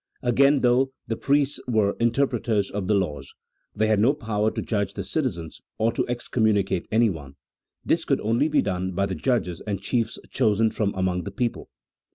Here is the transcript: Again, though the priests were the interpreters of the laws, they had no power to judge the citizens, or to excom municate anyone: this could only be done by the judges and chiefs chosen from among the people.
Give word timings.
Again, 0.23 0.61
though 0.61 0.93
the 1.05 1.15
priests 1.15 1.59
were 1.67 1.93
the 1.93 2.01
interpreters 2.01 2.71
of 2.71 2.87
the 2.87 2.95
laws, 2.95 3.35
they 3.75 3.85
had 3.85 3.99
no 3.99 4.15
power 4.15 4.49
to 4.49 4.61
judge 4.63 4.95
the 4.95 5.03
citizens, 5.03 5.61
or 5.77 5.91
to 5.91 6.01
excom 6.05 6.41
municate 6.51 6.87
anyone: 6.91 7.35
this 7.85 8.03
could 8.03 8.19
only 8.21 8.47
be 8.47 8.63
done 8.63 8.93
by 8.93 9.05
the 9.05 9.13
judges 9.13 9.61
and 9.67 9.79
chiefs 9.79 10.17
chosen 10.31 10.71
from 10.71 10.91
among 10.95 11.23
the 11.25 11.29
people. 11.29 11.69